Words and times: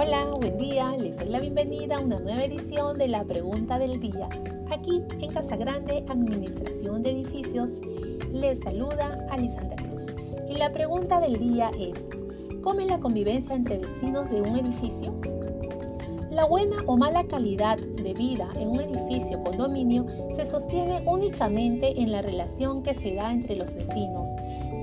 Hola, 0.00 0.26
buen 0.26 0.56
día. 0.58 0.96
Les 0.96 1.18
doy 1.18 1.28
la 1.28 1.40
bienvenida 1.40 1.96
a 1.96 2.00
una 2.00 2.20
nueva 2.20 2.44
edición 2.44 2.98
de 2.98 3.08
la 3.08 3.24
pregunta 3.24 3.80
del 3.80 3.98
día. 3.98 4.28
Aquí 4.70 5.02
en 5.20 5.32
Casa 5.32 5.56
Grande, 5.56 6.04
Administración 6.08 7.02
de 7.02 7.10
Edificios, 7.10 7.80
les 8.32 8.60
saluda 8.60 9.26
Alisandra 9.28 9.74
Cruz. 9.74 10.06
Y 10.48 10.54
la 10.54 10.70
pregunta 10.70 11.20
del 11.20 11.40
día 11.40 11.72
es, 11.76 12.08
¿cómo 12.62 12.78
es 12.78 12.86
la 12.86 13.00
convivencia 13.00 13.56
entre 13.56 13.78
vecinos 13.78 14.30
de 14.30 14.40
un 14.40 14.54
edificio? 14.54 15.20
La 16.30 16.44
buena 16.44 16.76
o 16.86 16.96
mala 16.96 17.24
calidad 17.24 17.78
de 17.78 18.14
vida 18.14 18.52
en 18.54 18.68
un 18.68 18.80
edificio 18.80 19.42
condominio 19.42 20.06
se 20.30 20.44
sostiene 20.44 21.02
únicamente 21.06 22.00
en 22.00 22.12
la 22.12 22.22
relación 22.22 22.84
que 22.84 22.94
se 22.94 23.14
da 23.14 23.32
entre 23.32 23.56
los 23.56 23.74
vecinos. 23.74 24.30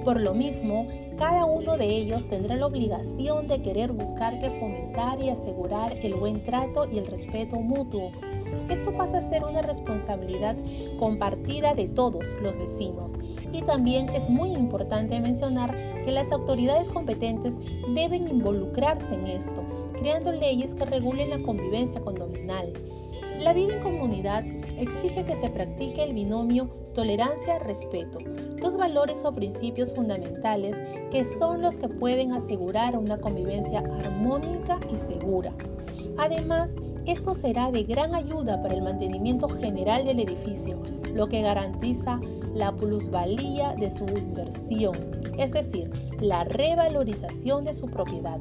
Por 0.05 0.21
lo 0.21 0.35
mismo, 0.35 0.87
cada 1.17 1.45
uno 1.45 1.77
de 1.77 1.87
ellos 1.87 2.29
tendrá 2.29 2.55
la 2.55 2.67
obligación 2.67 3.47
de 3.47 3.63
querer 3.63 3.91
buscar 3.91 4.37
que 4.37 4.51
fomentar 4.51 5.19
y 5.19 5.29
asegurar 5.29 5.97
el 6.03 6.13
buen 6.13 6.43
trato 6.43 6.87
y 6.89 6.99
el 6.99 7.07
respeto 7.07 7.55
mutuo. 7.55 8.11
Esto 8.69 8.95
pasa 8.95 9.17
a 9.17 9.21
ser 9.23 9.43
una 9.43 9.63
responsabilidad 9.63 10.55
compartida 10.99 11.73
de 11.73 11.87
todos 11.87 12.37
los 12.39 12.55
vecinos. 12.55 13.13
Y 13.51 13.63
también 13.63 14.09
es 14.09 14.29
muy 14.29 14.51
importante 14.51 15.19
mencionar 15.19 15.75
que 16.03 16.11
las 16.11 16.31
autoridades 16.31 16.91
competentes 16.91 17.57
deben 17.95 18.27
involucrarse 18.27 19.15
en 19.15 19.25
esto 19.25 19.63
creando 19.95 20.31
leyes 20.31 20.75
que 20.75 20.85
regulen 20.85 21.29
la 21.29 21.39
convivencia 21.39 22.01
condominal. 22.01 22.73
La 23.39 23.53
vida 23.53 23.73
en 23.73 23.81
comunidad 23.81 24.43
exige 24.77 25.23
que 25.23 25.35
se 25.35 25.49
practique 25.49 26.03
el 26.03 26.13
binomio 26.13 26.69
tolerancia-respeto, 26.93 28.19
dos 28.61 28.77
valores 28.77 29.23
o 29.25 29.33
principios 29.33 29.93
fundamentales 29.93 30.77
que 31.11 31.25
son 31.25 31.61
los 31.61 31.77
que 31.77 31.89
pueden 31.89 32.31
asegurar 32.31 32.97
una 32.97 33.19
convivencia 33.19 33.79
armónica 33.79 34.79
y 34.91 34.97
segura. 34.97 35.53
Además, 36.17 36.71
esto 37.05 37.33
será 37.33 37.71
de 37.71 37.83
gran 37.83 38.15
ayuda 38.15 38.61
para 38.63 38.73
el 38.73 38.81
mantenimiento 38.81 39.47
general 39.47 40.05
del 40.05 40.21
edificio, 40.21 40.81
lo 41.13 41.27
que 41.27 41.41
garantiza 41.41 42.19
la 42.55 42.71
plusvalía 42.75 43.73
de 43.73 43.91
su 43.91 44.05
inversión, 44.05 44.95
es 45.37 45.51
decir, 45.51 45.91
la 46.19 46.45
revalorización 46.45 47.65
de 47.65 47.73
su 47.73 47.87
propiedad. 47.87 48.39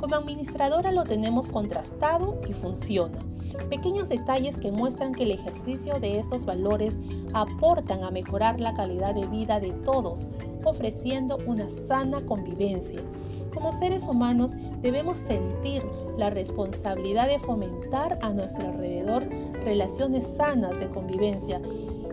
Como 0.00 0.16
administradora 0.16 0.92
lo 0.92 1.04
tenemos 1.04 1.48
contrastado 1.48 2.40
y 2.48 2.54
funciona. 2.54 3.18
Pequeños 3.68 4.08
detalles 4.08 4.56
que 4.56 4.72
muestran 4.72 5.14
que 5.14 5.24
el 5.24 5.30
ejercicio 5.30 6.00
de 6.00 6.18
estos 6.18 6.46
valores 6.46 6.98
aportan 7.34 8.02
a 8.02 8.10
mejorar 8.10 8.60
la 8.60 8.72
calidad 8.72 9.14
de 9.14 9.26
vida 9.26 9.60
de 9.60 9.72
todos, 9.72 10.28
ofreciendo 10.64 11.36
una 11.44 11.68
sana 11.68 12.24
convivencia. 12.24 13.02
Como 13.52 13.78
seres 13.78 14.06
humanos 14.06 14.52
debemos 14.80 15.18
sentir 15.18 15.84
la 16.16 16.30
responsabilidad 16.30 17.28
de 17.28 17.38
fomentar 17.38 18.18
a 18.22 18.30
nuestro 18.30 18.68
alrededor 18.68 19.28
relaciones 19.64 20.26
sanas 20.26 20.80
de 20.80 20.88
convivencia 20.88 21.60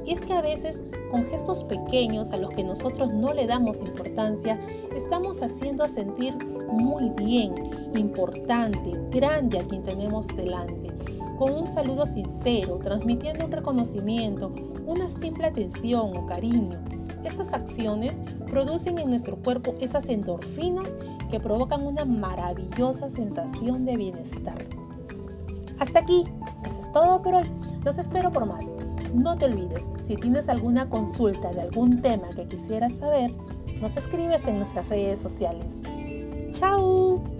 y 0.07 0.13
es 0.13 0.21
que 0.21 0.33
a 0.33 0.41
veces 0.41 0.83
con 1.11 1.25
gestos 1.25 1.65
pequeños 1.65 2.31
a 2.31 2.37
los 2.37 2.49
que 2.49 2.63
nosotros 2.63 3.13
no 3.13 3.33
le 3.33 3.45
damos 3.45 3.79
importancia, 3.81 4.57
estamos 4.95 5.41
haciendo 5.43 5.85
sentir 5.89 6.33
muy 6.67 7.09
bien, 7.09 7.53
importante, 7.95 8.91
grande 9.09 9.59
a 9.59 9.67
quien 9.67 9.83
tenemos 9.83 10.27
delante. 10.27 10.91
Con 11.37 11.53
un 11.53 11.67
saludo 11.67 12.05
sincero, 12.05 12.79
transmitiendo 12.81 13.45
un 13.45 13.51
reconocimiento, 13.51 14.53
una 14.85 15.07
simple 15.07 15.47
atención 15.47 16.15
o 16.17 16.25
cariño. 16.25 16.79
Estas 17.23 17.53
acciones 17.53 18.21
producen 18.47 18.99
en 18.99 19.09
nuestro 19.09 19.37
cuerpo 19.37 19.75
esas 19.79 20.07
endorfinas 20.09 20.95
que 21.29 21.39
provocan 21.39 21.85
una 21.85 22.05
maravillosa 22.05 23.09
sensación 23.09 23.85
de 23.85 23.97
bienestar. 23.97 24.65
Hasta 25.79 25.99
aquí, 25.99 26.23
eso 26.65 26.79
es 26.79 26.91
todo 26.91 27.21
por 27.21 27.35
hoy. 27.35 27.51
Los 27.83 27.97
espero 27.97 28.31
por 28.31 28.45
más. 28.45 28.65
No 29.13 29.37
te 29.37 29.45
olvides, 29.45 29.89
si 30.03 30.15
tienes 30.15 30.49
alguna 30.49 30.89
consulta 30.89 31.51
de 31.51 31.61
algún 31.61 32.01
tema 32.01 32.29
que 32.29 32.47
quisieras 32.47 32.93
saber, 32.93 33.33
nos 33.79 33.95
escribes 33.95 34.47
en 34.47 34.57
nuestras 34.57 34.89
redes 34.89 35.19
sociales. 35.19 35.83
¡Chao! 36.57 37.36